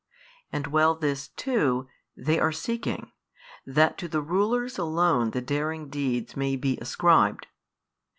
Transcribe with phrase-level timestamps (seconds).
[0.51, 3.11] and well this too They are seeking,
[3.67, 7.45] that to the rulers alone the daring deeds may be ascribed.